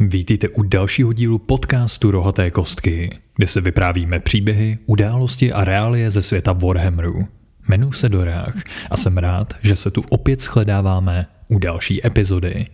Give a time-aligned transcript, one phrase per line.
[0.00, 6.22] Vítejte u dalšího dílu podcastu Rohaté kostky, kde se vyprávíme příběhy, události a reálie ze
[6.22, 7.26] světa Warhammeru.
[7.68, 8.54] Jmenuji se Dorách
[8.90, 12.66] a jsem rád, že se tu opět shledáváme u další epizody.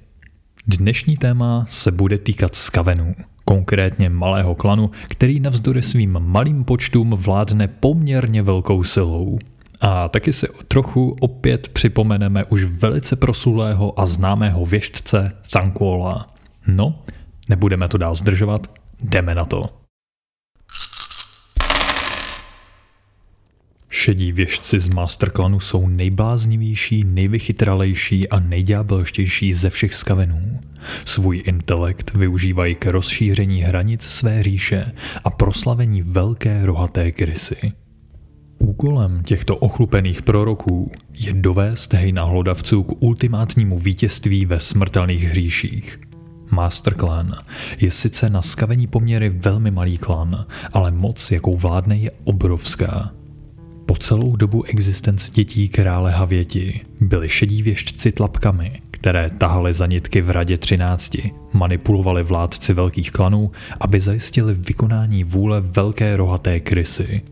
[0.67, 3.15] Dnešní téma se bude týkat skavenů,
[3.49, 9.39] konkrétně malého klanu, který navzdory svým malým počtům vládne poměrně velkou silou.
[9.81, 16.35] A taky si trochu opět připomeneme už velice proslulého a známého věštce Thanquola.
[16.67, 16.95] No,
[17.49, 18.67] nebudeme to dál zdržovat,
[19.03, 19.86] jdeme na to.
[23.99, 30.61] Šedí věžci z Masterclanu jsou nejbláznivější, nejvychytralejší a nejďábelštější ze všech skavenů.
[31.05, 34.93] Svůj intelekt využívají k rozšíření hranic své říše
[35.25, 37.73] a proslavení velké rohaté krysy.
[38.59, 46.01] Úkolem těchto ochlupených proroků je dovést hejna hlodavců k ultimátnímu vítězství ve smrtelných hříších.
[46.51, 47.35] Master Clan
[47.81, 53.13] je sice na skavení poměry velmi malý klan, ale moc, jakou vládne, je obrovská.
[53.87, 60.21] Po celou dobu existence dětí krále Havěti byli šedí věštci tlapkami, které tahali za nitky
[60.21, 61.17] v radě 13,
[61.53, 67.23] manipulovali vládci velkých klanů, aby zajistili vykonání vůle velké rohaté krysy.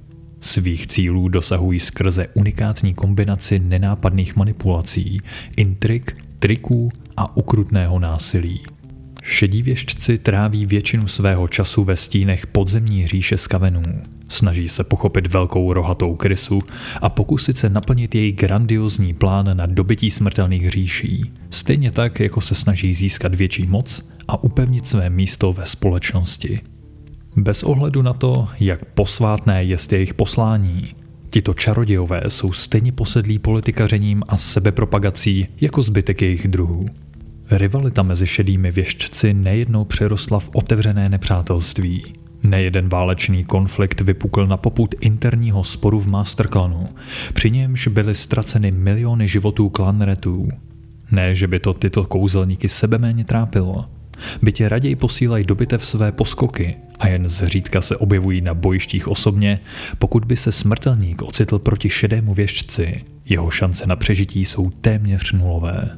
[0.40, 5.20] Svých cílů dosahují skrze unikátní kombinaci nenápadných manipulací,
[5.56, 8.62] intrik, triků a ukrutného násilí.
[9.26, 13.82] Šedí věštci tráví většinu svého času ve stínech podzemní říše skavenů.
[14.28, 16.58] Snaží se pochopit velkou rohatou krysu
[17.00, 21.32] a pokusit se naplnit její grandiozní plán na dobytí smrtelných říší.
[21.50, 26.60] Stejně tak, jako se snaží získat větší moc a upevnit své místo ve společnosti.
[27.36, 30.88] Bez ohledu na to, jak posvátné je jejich poslání,
[31.30, 36.86] tito čarodějové jsou stejně posedlí politikařením a sebepropagací jako zbytek jejich druhů.
[37.50, 42.04] Rivalita mezi šedými věštci nejednou přerostla v otevřené nepřátelství.
[42.42, 46.88] Nejeden válečný konflikt vypukl na poput interního sporu v Masterclanu,
[47.34, 50.48] při němž byly ztraceny miliony životů klanretů.
[51.10, 53.84] Ne, že by to tyto kouzelníky sebeméně trápilo.
[54.42, 59.60] Bytě raději posílají do bitev své poskoky a jen zřídka se objevují na bojištích osobně,
[59.98, 65.90] pokud by se smrtelník ocitl proti šedému věžci, jeho šance na přežití jsou téměř nulové.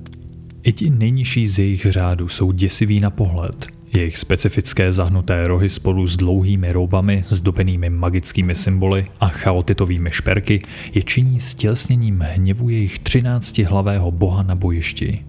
[0.66, 3.66] I ti nejnižší z jejich řádu jsou děsiví na pohled.
[3.94, 10.62] Jejich specifické zahnuté rohy spolu s dlouhými roubami, zdobenými magickými symboly a chaotitovými šperky
[10.94, 15.25] je činí stělsněním hněvu jejich třináctihlavého boha na bojišti.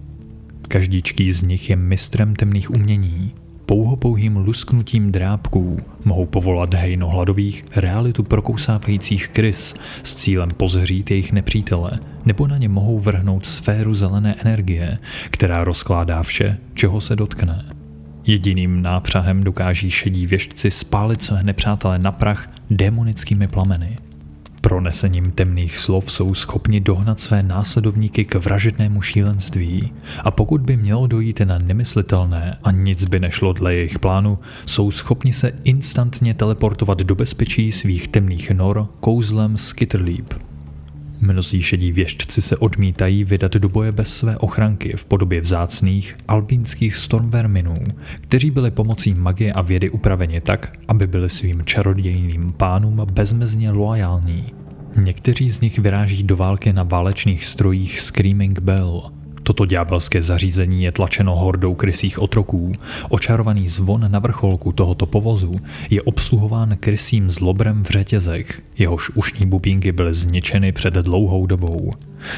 [0.68, 3.32] Každíčký z nich je mistrem temných umění,
[3.68, 11.90] pouhopouhým lusknutím drápků mohou povolat hejno hladových realitu prokousávajících krys s cílem pozhřít jejich nepřítele,
[12.24, 14.98] nebo na ně mohou vrhnout sféru zelené energie,
[15.30, 17.64] která rozkládá vše, čeho se dotkne.
[18.26, 23.98] Jediným nápřahem dokáží šedí věštci spálit své nepřátele na prach démonickými plameny–
[24.68, 29.92] Pronesením temných slov jsou schopni dohnat své následovníky k vražednému šílenství
[30.24, 34.90] a pokud by mělo dojít na nemyslitelné a nic by nešlo dle jejich plánu, jsou
[34.90, 40.34] schopni se instantně teleportovat do bezpečí svých temných nor kouzlem Skitterleap.
[41.20, 46.96] Mnozí šedí věštci se odmítají vydat do boje bez své ochranky v podobě vzácných albínských
[46.96, 47.74] stormverminů,
[48.20, 54.44] kteří byli pomocí magie a vědy upraveni tak, aby byli svým čarodějným pánům bezmezně loajální.
[54.96, 59.10] Někteří z nich vyráží do války na válečných strojích Screaming Bell–
[59.42, 62.72] Toto ďábelské zařízení je tlačeno hordou krysích otroků.
[63.08, 65.52] Očarovaný zvon na vrcholku tohoto povozu
[65.90, 68.62] je obsluhován krysím zlobrem v řetězech.
[68.78, 71.92] Jehož ušní bubínky byly zničeny před dlouhou dobou.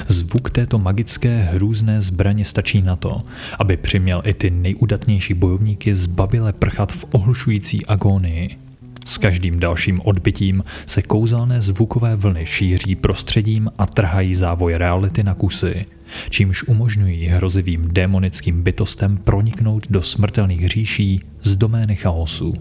[0.08, 3.22] Zvuk této magické hrůzné zbraně stačí na to,
[3.58, 8.69] aby přiměl i ty nejudatnější bojovníky zbabile prchat v ohlušující agónii.
[9.10, 15.34] S každým dalším odbytím se kouzelné zvukové vlny šíří prostředím a trhají závoj reality na
[15.34, 15.84] kusy,
[16.30, 22.54] čímž umožňují hrozivým démonickým bytostem proniknout do smrtelných říší z domény chaosu.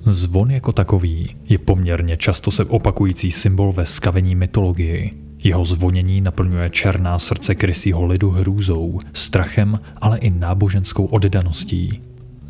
[0.00, 5.10] Zvon jako takový je poměrně často se opakující symbol ve skavení mytologii.
[5.38, 12.00] Jeho zvonění naplňuje černá srdce krysího lidu hrůzou, strachem, ale i náboženskou oddaností.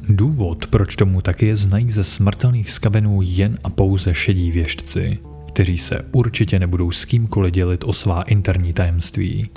[0.09, 5.19] Důvod, proč tomu tak je, znají ze smrtelných skavenů jen a pouze šedí věštci,
[5.49, 9.49] kteří se určitě nebudou s kýmkoliv dělit o svá interní tajemství.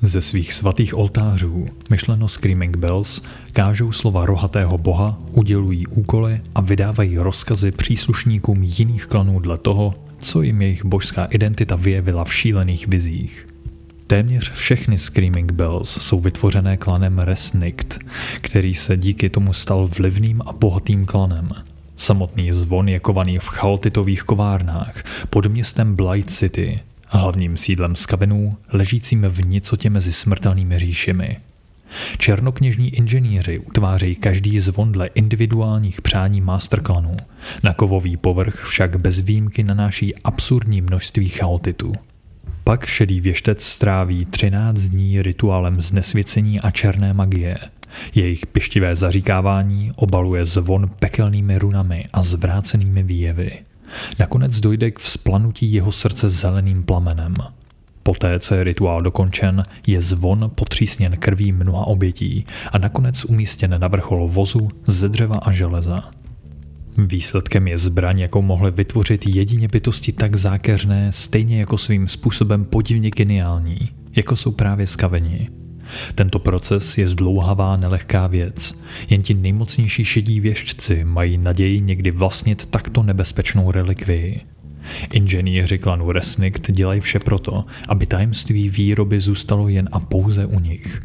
[0.00, 3.22] Ze svých svatých oltářů, myšleno Screaming Bells,
[3.52, 10.42] kážou slova rohatého boha, udělují úkoly a vydávají rozkazy příslušníkům jiných klanů dle toho, co
[10.42, 13.53] jim jejich božská identita vyjevila v šílených vizích.
[14.06, 17.98] Téměř všechny Screaming Bells jsou vytvořené klanem Resnikt,
[18.40, 21.48] který se díky tomu stal vlivným a bohatým klanem.
[21.96, 29.22] Samotný zvon je kovaný v chaotitových kovárnách pod městem Blight City, hlavním sídlem skavenů, ležícím
[29.22, 31.36] v nicotě mezi smrtelnými říšemi.
[32.18, 37.16] Černokněžní inženýři utvářejí každý zvon dle individuálních přání masterklanů.
[37.62, 41.92] Na kovový povrch však bez výjimky nanáší absurdní množství chaotitu.
[42.64, 47.58] Pak šedý věštec stráví 13 dní rituálem znesvěcení a černé magie.
[48.14, 53.50] Jejich pištivé zaříkávání obaluje zvon pekelnými runami a zvrácenými výjevy.
[54.18, 57.34] Nakonec dojde k vzplanutí jeho srdce zeleným plamenem.
[58.02, 63.88] Poté, co je rituál dokončen, je zvon potřísněn krví mnoha obětí a nakonec umístěn na
[63.88, 66.10] vrchol vozu ze dřeva a železa.
[66.98, 73.10] Výsledkem je zbraň, jakou mohly vytvořit jedině bytosti tak zákeřné, stejně jako svým způsobem podivně
[73.10, 73.78] geniální,
[74.16, 75.48] jako jsou právě skaveni.
[76.14, 78.78] Tento proces je zdlouhavá nelehká věc.
[79.10, 84.40] Jen ti nejmocnější šedí věžci mají naději někdy vlastnit takto nebezpečnou relikvii.
[85.12, 91.02] Inženýři klanu Resnikt dělají vše proto, aby tajemství výroby zůstalo jen a pouze u nich.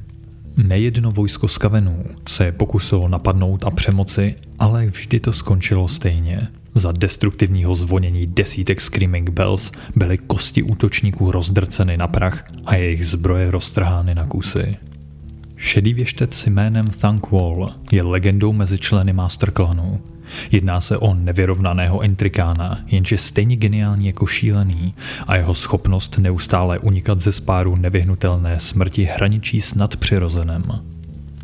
[0.67, 6.47] Nejedno vojsko skavenů se pokusilo napadnout a přemoci, ale vždy to skončilo stejně.
[6.75, 13.51] Za destruktivního zvonění desítek Screaming Bells byly kosti útočníků rozdrceny na prach a jejich zbroje
[13.51, 14.77] roztrhány na kusy.
[15.55, 20.01] Šedý věštec jménem Thankwall je legendou mezi členy Master Clanu.
[20.51, 24.93] Jedná se o nevyrovnaného intrikána, jenže stejně geniální jako šílený
[25.27, 30.63] a jeho schopnost neustále unikat ze spáru nevyhnutelné smrti hraničí s nadpřirozenem.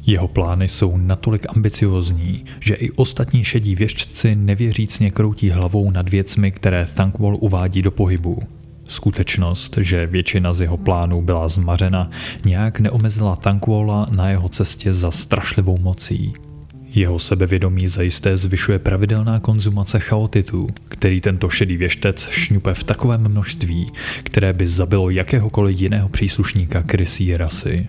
[0.07, 6.51] Jeho plány jsou natolik ambiciozní, že i ostatní šedí věžci nevěřícně kroutí hlavou nad věcmi,
[6.51, 8.39] které Thankwall uvádí do pohybu.
[8.87, 12.09] Skutečnost, že většina z jeho plánů byla zmařena,
[12.45, 16.33] nějak neomezila Thankwalla na jeho cestě za strašlivou mocí.
[16.95, 23.91] Jeho sebevědomí zajisté zvyšuje pravidelná konzumace chaotitu, který tento šedý věštec šňupe v takovém množství,
[24.23, 27.87] které by zabilo jakéhokoliv jiného příslušníka krysí rasy.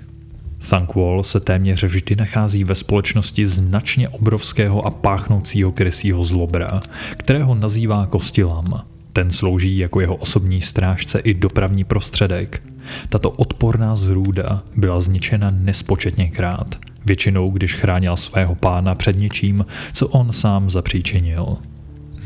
[0.71, 6.81] Thankwall se téměř vždy nachází ve společnosti značně obrovského a páchnoucího krysího zlobra,
[7.17, 8.83] kterého nazývá Kostilam.
[9.13, 12.63] Ten slouží jako jeho osobní strážce i dopravní prostředek.
[13.09, 16.75] Tato odporná zrůda byla zničena nespočetněkrát,
[17.05, 21.57] většinou když chránil svého pána před něčím, co on sám zapříčinil.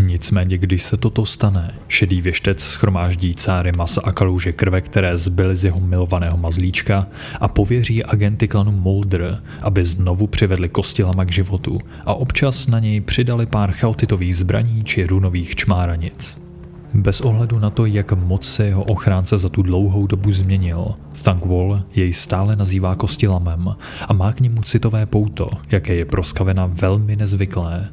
[0.07, 5.57] Nicméně, když se toto stane, šedý věštec schromáždí cáry masa a kaluže krve, které zbyly
[5.57, 7.07] z jeho milovaného mazlíčka
[7.41, 13.01] a pověří agenty klanu Molder, aby znovu přivedli Kostilama k životu a občas na něj
[13.01, 16.50] přidali pár chaotitových zbraní či runových čmáranic.
[16.95, 21.83] Bez ohledu na to, jak moc se jeho ochránce za tu dlouhou dobu změnil, Thankwall
[21.95, 23.75] jej stále nazývá kostilamem
[24.09, 27.89] a má k němu citové pouto, jaké je pro Skavena velmi nezvyklé.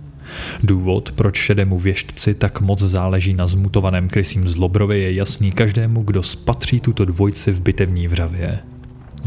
[0.64, 6.24] Důvod, proč šedému věštci tak moc záleží na zmutovaném krysím zlobrovi je jasný každému, kdo
[6.24, 8.60] spatří tuto dvojci v bitevní vravě.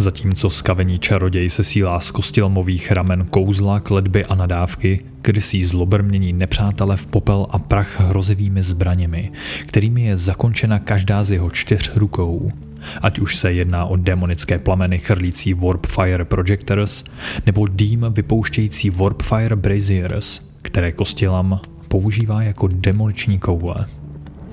[0.01, 6.33] Zatímco skavení čaroděj se sílá z kostilmových ramen kouzla, kledby a nadávky, krysí zlobr mění
[6.33, 9.33] nepřátele v popel a prach hrozivými zbraněmi,
[9.67, 12.53] kterými je zakončena každá z jeho čtyř rukou.
[13.03, 17.05] Ať už se jedná o demonické plameny chrlící Warp Fire Projectors
[17.47, 23.87] nebo dým vypouštějící Warp Fire Braziers, které Kostilam používá jako demoliční koule.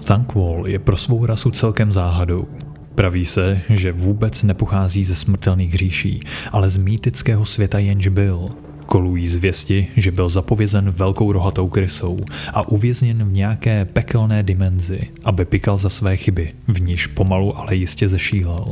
[0.05, 2.48] Thankwall je pro svou rasu celkem záhadou.
[2.97, 6.19] Praví se, že vůbec nepochází ze smrtelných říší,
[6.51, 8.49] ale z mýtického světa jenž byl.
[8.85, 12.17] Kolují zvěsti, že byl zapovězen velkou rohatou krysou
[12.53, 17.75] a uvězněn v nějaké pekelné dimenzi, aby pikal za své chyby, v níž pomalu ale
[17.75, 18.65] jistě zešílel.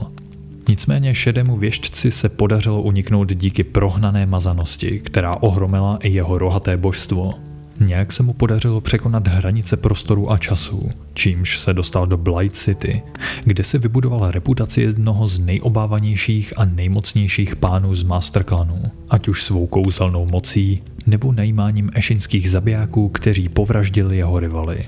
[0.70, 7.34] Nicméně šedému věštci se podařilo uniknout díky prohnané mazanosti, která ohromila i jeho rohaté božstvo.
[7.80, 13.04] Nějak se mu podařilo překonat hranice prostoru a času, čímž se dostal do Blight City,
[13.44, 19.68] kde si vybudoval reputaci jednoho z nejobávanějších a nejmocnějších pánů z Masterclanu, ať už svou
[19.68, 24.84] kouzelnou mocí nebo najímáním ešinských zabijáků, kteří povraždili jeho rivaly.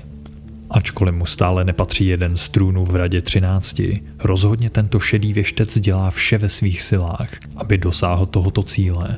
[0.70, 3.80] Ačkoliv mu stále nepatří jeden z trůnů v radě 13,
[4.18, 9.16] rozhodně tento šedý věštec dělá vše ve svých silách, aby dosáhl tohoto cíle.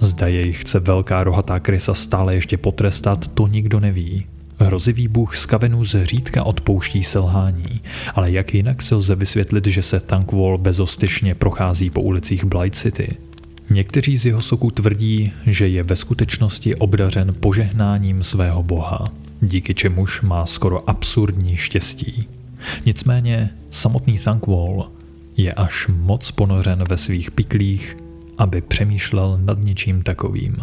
[0.00, 4.26] Zda jej chce velká rohatá krysa stále ještě potrestat, to nikdo neví.
[4.58, 7.80] Hrozivý bůh z kavenů zřídka odpouští selhání,
[8.14, 13.16] ale jak jinak se lze vysvětlit, že se Thankwall bezostyšně prochází po ulicích Blight City?
[13.70, 20.20] Někteří z jeho soků tvrdí, že je ve skutečnosti obdařen požehnáním svého boha díky čemuž
[20.20, 22.26] má skoro absurdní štěstí.
[22.86, 24.90] Nicméně samotný Thankwall
[25.36, 27.96] je až moc ponořen ve svých piklích,
[28.40, 30.56] aby přemýšlel nad něčím takovým.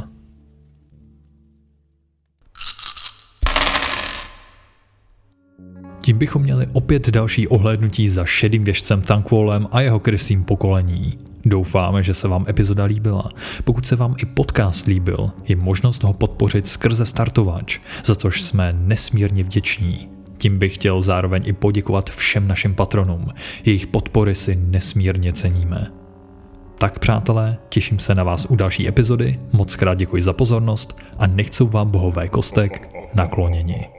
[6.01, 11.19] Tím bychom měli opět další ohlédnutí za šedým věžcem Thankwallem a jeho krysým pokolení.
[11.46, 13.29] Doufáme, že se vám epizoda líbila.
[13.63, 18.74] Pokud se vám i podcast líbil, je možnost ho podpořit skrze startovač, za což jsme
[18.74, 20.10] nesmírně vděční.
[20.38, 23.27] Tím bych chtěl zároveň i poděkovat všem našim patronům.
[23.65, 25.97] Jejich podpory si nesmírně ceníme.
[26.79, 31.27] Tak přátelé, těším se na vás u další epizody, moc krát děkuji za pozornost a
[31.27, 33.97] nechcou vám bohové kostek nakloněni.